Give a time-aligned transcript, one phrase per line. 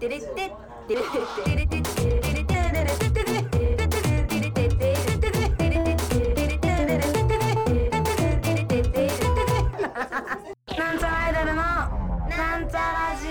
[0.00, 0.10] なん
[10.98, 13.26] ちゃらアイドルのなんちゃラジ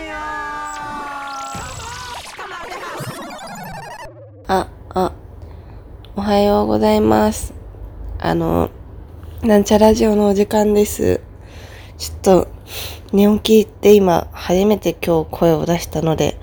[4.49, 5.13] あ、あ、
[6.18, 7.54] おはようございます。
[8.20, 8.70] あの、
[9.42, 11.22] なんちゃラジオのお時間です。
[11.97, 12.47] ちょっと、
[13.11, 16.38] 寝起きって今、初めて今日声を出したので、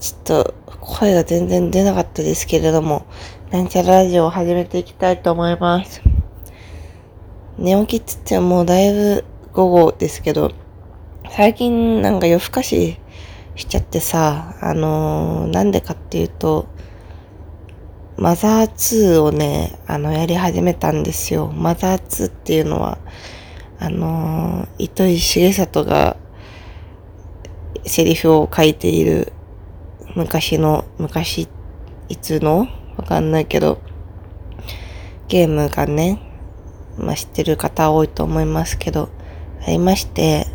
[0.00, 3.06] ちょっと、声が全然出なかったですけれども、
[3.50, 6.02] なんちゃらラジオを始めていきたいと思います。
[7.58, 10.52] 寝起きって言ってももうだいぶ午後ですけど、
[11.30, 12.98] 最近なんか夜更かし
[13.56, 16.66] しちゃってさ、あのーなんでかっていうと、
[18.16, 21.48] マザー2をね、あの、やり始めたんですよ。
[21.48, 22.98] マザー2っていうのは、
[23.84, 26.16] あの糸井重里が
[27.84, 29.30] セリフを書いている
[30.16, 31.48] 昔の、昔、
[32.08, 32.66] いつの？
[32.96, 33.82] わかんないけど、
[35.28, 36.18] ゲームがね、
[36.96, 39.10] まあ、知ってる方多いと思いますけど、
[39.66, 40.46] ありまして、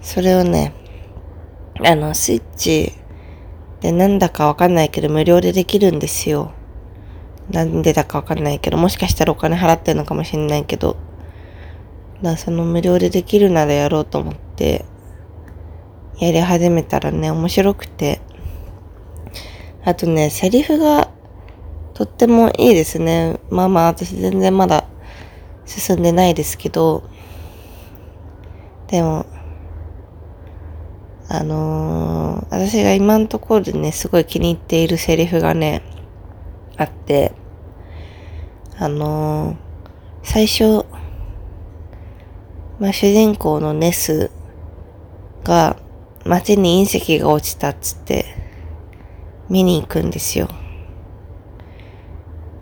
[0.00, 0.72] それをね、
[1.84, 2.92] あの、スイッチ
[3.80, 6.52] でなんだかわかんないけど無料でできるんですよ。
[7.50, 10.96] なんでだかわかんないけど、もしかしたらお金払ってるのかもしれないけど、
[12.22, 14.84] だその無料でできるならやろうと思って、
[16.18, 18.20] やり始めたらね、面白くて、
[19.84, 21.10] あとね、セリフが
[21.94, 23.38] とってもいいですね。
[23.50, 24.84] まあまあ、私全然まだ
[25.64, 27.08] 進んでないですけど、
[28.88, 29.26] でも、
[31.28, 35.82] あのー私が今のところでね、すごい気に入っているセリフがね、
[36.76, 37.32] あって、
[38.78, 39.56] あのー
[40.22, 40.84] 最初、
[42.78, 44.30] まあ、主人公のネス
[45.42, 45.76] が
[46.24, 48.24] 街に隕石が落ちたっつって
[49.48, 50.48] 見に行くんですよ。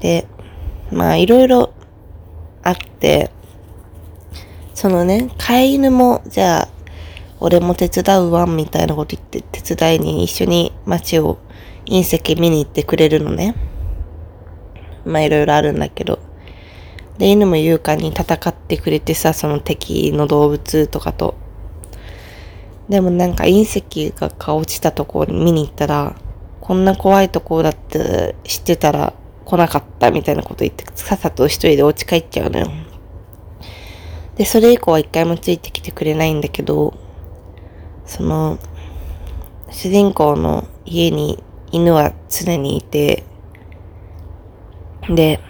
[0.01, 0.27] で、
[0.91, 1.75] まあいろいろ
[2.63, 3.31] あって、
[4.73, 6.69] そのね、飼い犬も、じゃあ、
[7.39, 11.39] 俺も手伝うわ、みたいなこと言って、手伝いに一緒に街を
[11.85, 13.55] 隕石見に行ってくれるのね。
[15.05, 16.26] まあいろいろあるんだけど。
[17.19, 21.35] で、犬も勇敢に戦ってくれてさ、その敵の動物とかと。
[22.89, 26.15] でもなんか隕石が落ちたところに見に行ったら、
[26.61, 29.13] こんな怖いところだって知ってたら
[29.45, 32.71] 来なかったみたいなこと言って、さっさと一人でお家帰っちゃうのよ。
[34.37, 36.95] で、それ以降は一回もついてきてくれないんだけど、
[38.05, 38.59] その、
[39.71, 43.25] 主人公の家に犬は常にいて、
[45.09, 45.41] で、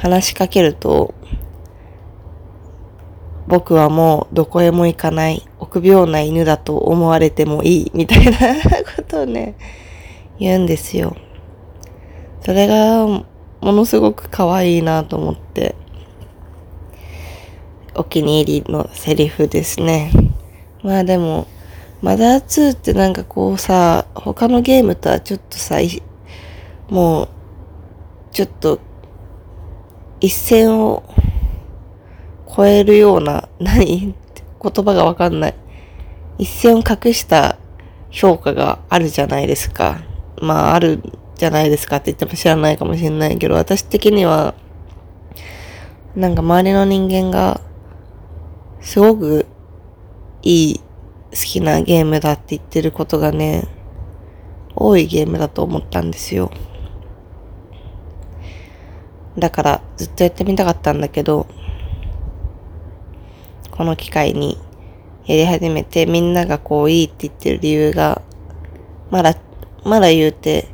[0.00, 1.12] 話しかけると、
[3.46, 8.32] 僕はもうどこへも行かない、臆病な犬だと思われてもいい、みたいな
[8.96, 9.56] ことをね、
[10.38, 11.16] 言うんですよ。
[12.40, 13.26] それが、も
[13.60, 15.74] のすごく可愛いなと思って、
[17.94, 20.12] お気に入りのセリフですね。
[20.82, 21.46] まあでも、
[22.00, 25.76] マザー2ってなんかこうさ、他のゲームとはちょっとさ、
[26.88, 27.28] もう、
[28.32, 28.80] ちょっと、
[30.20, 31.02] 一線を
[32.54, 34.14] 超えるような、 何？
[34.62, 35.54] 言葉がわかんない。
[36.38, 37.56] 一線を隠した
[38.10, 40.02] 評価があるじゃないですか。
[40.40, 41.02] まあ、ある
[41.36, 44.54] じゃないですかって言っても知らないかもしれないけど、私的には、
[46.14, 47.60] なんか周りの人間が、
[48.80, 49.46] すごく
[50.42, 50.80] いい、
[51.30, 53.68] 好きなゲームだって言ってることがね、
[54.74, 56.50] 多いゲームだと思ったんですよ。
[59.38, 61.46] だからずっとやってみたかったんだけど、
[63.70, 64.58] この機会に
[65.26, 68.22] やり始めてみんながこういいって言ってる理由が、
[69.10, 69.36] まだ、
[69.84, 70.68] まだ言うて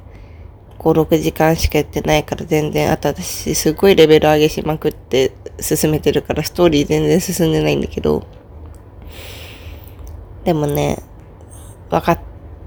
[0.78, 8.26] 5、6時間しかやってないから全然、あと私すごいレベル上げしまくって進めてるからストーリー全然進んでないんだけど、
[10.44, 11.02] でもね、
[11.90, 12.20] 分かっ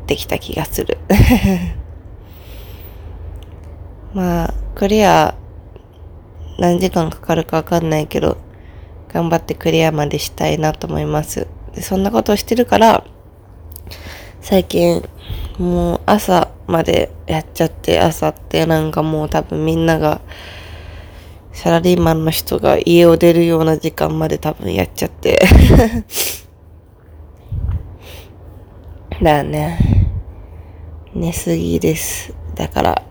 [0.06, 0.98] てきた気がする。
[4.14, 5.36] まあ、クリア
[6.60, 8.38] 何時間かかるかわかんないけど、
[9.08, 11.48] 頑張ってクリアまでしたいなと思います。
[11.74, 13.06] で、そんなことをしてるから、
[14.42, 15.02] 最近、
[15.58, 20.20] もう朝までやっちゃって、朝ってなんかもう多分みんなが、
[21.54, 25.40] サラリーマンの人が家を出るような時間まで多分やっちゃって。
[29.24, 29.80] だよね。
[31.14, 32.34] 寝すぎです。
[32.56, 33.04] だから、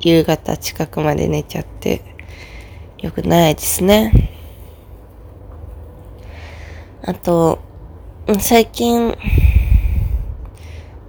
[0.00, 2.13] 夕方近くまで寝ちゃって、
[2.98, 4.30] よくないですね。
[7.02, 7.58] あと、
[8.40, 9.14] 最近、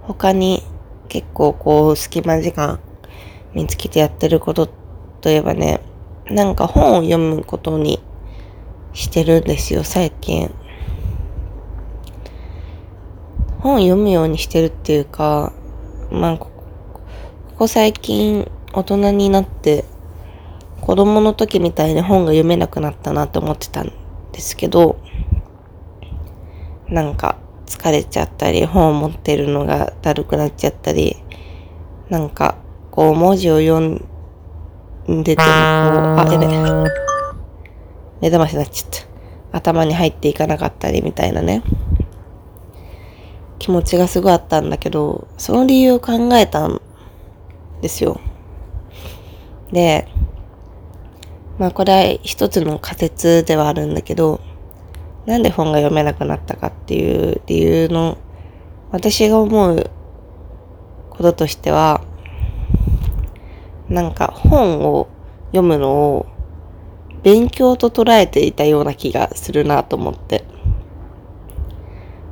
[0.02, 0.62] 他に
[1.08, 2.80] 結構こう隙間時間
[3.54, 4.68] 見つけてやってること
[5.20, 5.80] といえばね、
[6.26, 8.02] なんか本を読むことに
[8.92, 10.50] してるんですよ、最近。
[13.60, 15.52] 本を読むようにしてるっていうか、
[16.10, 16.50] まあ、こ
[17.56, 19.84] こ最近大人になって
[20.80, 23.92] 子供の時みたいに本が読めなくなったなって思ってたん
[24.32, 24.98] ですけど、
[26.88, 27.36] なんか
[27.66, 31.16] 疲れちゃったり、本を持ってるのがだるくなっちゃったり、
[32.08, 32.56] なんか
[32.90, 33.98] こう文字を読ん
[35.22, 35.46] でてもこう、
[36.18, 36.46] あ、やべ。
[38.20, 39.58] 目覚ましになっちゃった。
[39.58, 41.62] 頭に入っていかなかったりみたいなね。
[43.58, 46.80] 気持ちがすごいあったんだけど、その理由を考えたん
[47.80, 48.20] ですよ。
[49.72, 50.08] で、
[51.58, 54.40] まあこれは一つの仮説ではあるんだけど、
[55.24, 58.18] なんで本が読めなくなったかっていう理由の、
[58.90, 59.90] 私が思う
[61.10, 62.02] こととしては、
[63.88, 65.08] なんか本を
[65.46, 66.26] 読むのを
[67.22, 70.44] 勉強と捉えていたような気がするなと思って。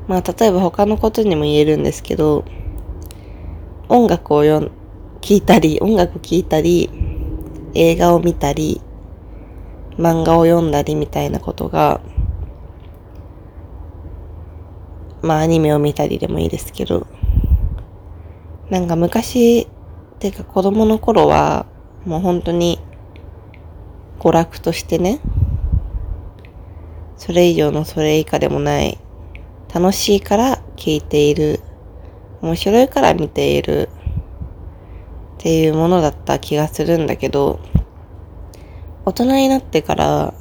[0.06, 2.44] まあ例えば他のことにも言えるんですけど、
[3.88, 4.70] 音楽を読ん、
[5.22, 6.90] 聞いたり、音楽聴いたり、
[7.74, 8.82] 映画を見たり、
[9.99, 12.00] 漫画を読んだりみたいなことが、
[15.23, 17.06] まあアニメを見たりでもいいですけど、
[18.70, 19.67] なんか昔、っ
[20.19, 21.67] ていうか子供の頃は、
[22.05, 22.79] もう本当に
[24.19, 25.20] 娯楽としてね、
[27.17, 28.99] それ以上のそれ以下でもない、
[29.73, 31.61] 楽しいから聞いている、
[32.43, 33.88] 面白いから見ている
[35.37, 37.61] っていうものだった気がするんだけど、
[39.06, 40.34] 大人になってから、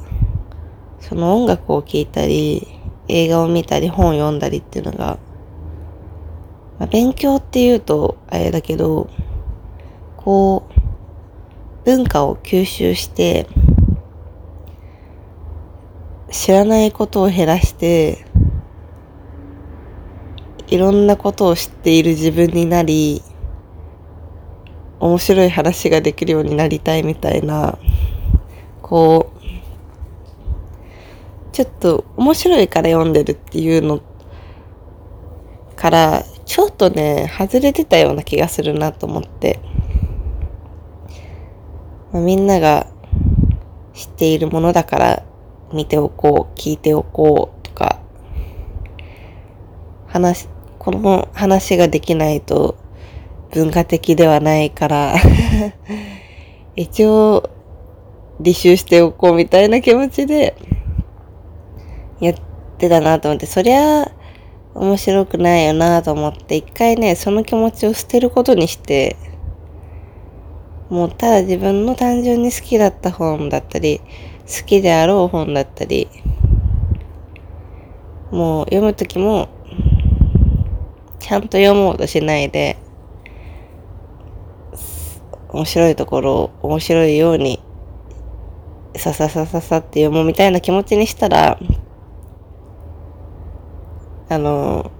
[1.00, 2.66] その音楽を聴いたり、
[3.08, 5.18] 映画を見たり、本を読んだりっていうのが、
[6.78, 9.10] まあ、勉強っていうとあれだけど、
[10.16, 13.46] こう、文化を吸収して、
[16.30, 18.24] 知らないことを減らして、
[20.68, 23.22] いろんなことを知っている自分になり、
[25.00, 27.78] 面白い話ができるようになりたいみたいな、
[28.84, 29.40] こう、
[31.52, 34.02] ちょっと面白いから読んでるっていうの
[35.74, 39.58] から、ちょっとね、外れてたような気がするなと思って。
[42.12, 42.86] まあ、みんなが
[43.94, 45.22] 知っているものだから
[45.72, 48.00] 見ておこう、聞いておこうとか、
[50.08, 50.46] 話、
[50.78, 52.76] この話ができないと
[53.50, 55.14] 文化的ではないから
[56.76, 57.48] 一応
[58.40, 60.56] 履修しておこうみたいな気持ちで
[62.20, 62.34] やっ
[62.78, 64.10] てたなと思って、そりゃ
[64.74, 69.16] 面白くないよなと思って、一回ね、その気持ちを捨てることにして、
[70.90, 74.00] もうただ自分の単純に好きだった本だったり、
[74.46, 76.08] 好きであろう本だったり、
[78.30, 79.48] もう読むときも、
[81.20, 82.76] ちゃんと読もうとしないで、
[85.48, 87.62] 面白いところを面白いように、
[88.96, 91.58] さささささって読むみたいな気持ちにしたら、
[94.28, 94.90] あの、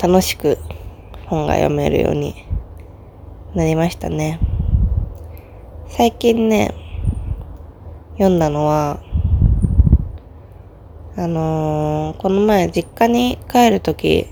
[0.00, 0.58] 楽しく
[1.26, 2.46] 本が読めるように
[3.54, 4.38] なりましたね。
[5.88, 6.72] 最近ね、
[8.12, 9.00] 読んだのは、
[11.16, 14.26] あのー、この前実家に帰るとき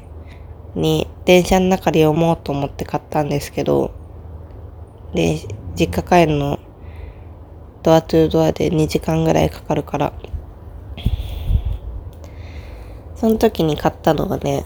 [0.75, 3.93] に電車の中で読もうと思って買ったんですけど、
[5.15, 5.41] で、
[5.75, 6.59] 実家帰るの
[7.83, 10.13] ドアトゥードアで2時間ぐらいかかるから、
[13.17, 14.65] その時に買ったのがね、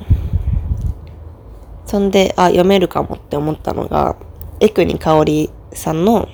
[1.87, 4.17] そんで、あ、読めるかもって思ったのが、
[4.61, 6.29] エクニカオリさんの、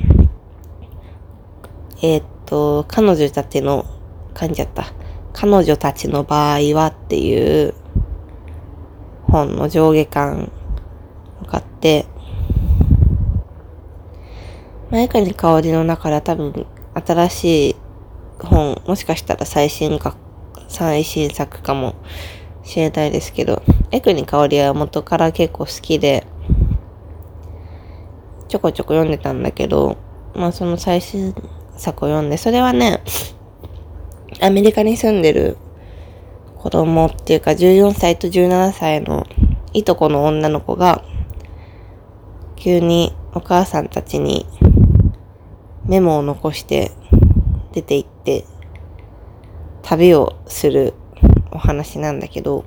[2.03, 3.85] えー、っと、彼女たちの、
[4.35, 4.87] 噛んじゃった。
[5.33, 7.75] 彼女たちの場合はっていう
[9.25, 10.53] 本の上下巻
[11.43, 12.07] を買って、
[14.91, 17.76] 前かに香りの中では多分新しい
[18.38, 20.16] 本、もしかしたら最新か、
[20.68, 21.94] 最新作かも
[22.64, 26.26] しれないですけど、エクニ香りは元から結構好きで、
[28.49, 29.96] ちょこちょこ読んでたんだけど、
[30.34, 31.34] まあその最新
[31.76, 33.02] 作を読んで、それはね、
[34.40, 35.56] アメリカに住んでる
[36.58, 39.26] 子供っていうか14歳と17歳の
[39.72, 41.02] いとこの女の子が、
[42.56, 44.46] 急にお母さんたちに
[45.87, 46.93] メモを残して
[47.73, 48.45] 出て行って
[49.83, 50.95] 旅をする
[51.51, 52.65] お話なんだけど、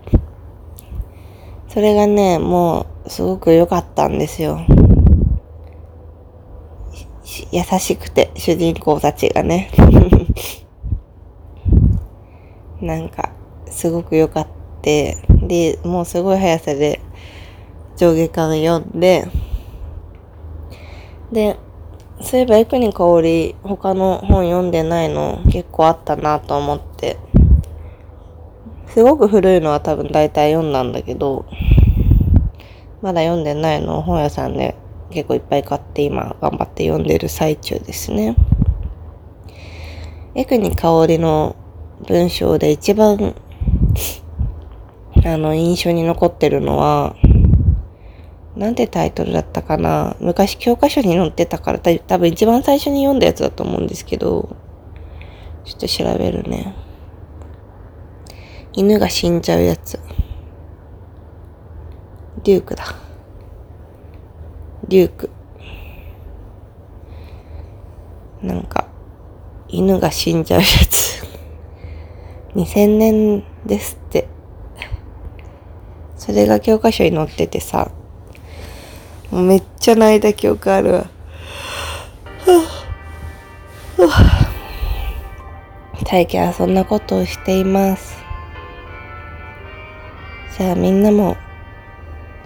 [1.69, 4.59] それがね、もうすごく良かったんですよ。
[7.51, 9.69] 優しくて、主人公たちがね。
[12.81, 13.31] なんか、
[13.67, 14.51] すごく良かった。
[14.85, 16.99] で、もうすごい速さで
[17.97, 19.27] 上下巻読んで、
[21.31, 21.57] で、
[22.21, 27.17] そういえば、エクニカオリ、他の本読んでないの結構あったなと思って、
[28.87, 31.45] すごく古いのは多分大体読んだんだけど、
[33.01, 34.75] まだ読んでないのを本屋さんで
[35.11, 38.35] 結構いっぱい買って今頑張って読んでる最中ですね。
[40.33, 41.55] エクニカオリの
[42.07, 43.35] 文章で一番
[45.25, 47.15] あの印象に残ってるのは
[48.55, 50.15] なんてタイトルだったかな？
[50.19, 54.55] 昔教科書に載ってたから多分一番最初に読んだやつだと思うんですけど、
[55.65, 56.73] ちょっと調べるね。
[58.73, 59.99] 犬が死んじゃうやつ。
[62.43, 62.85] デュークだ。
[64.87, 65.29] デューク。
[68.41, 68.87] なんか、
[69.67, 71.25] 犬が死んじゃうやつ。
[72.55, 74.27] 2000年ですって。
[76.15, 77.91] それが教科書に載っててさ、
[79.31, 81.05] めっちゃ泣いた記憶あるわ。
[86.07, 88.17] 最近はそんなことをしています。
[90.57, 91.35] じゃあみんなも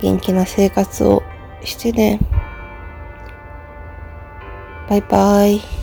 [0.02, 1.22] 元気な生活を
[1.64, 2.20] してね。
[4.90, 5.79] バイバイ。